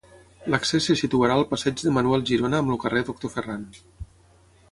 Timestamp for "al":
1.41-1.45